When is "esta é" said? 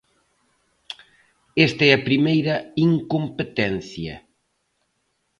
1.67-1.91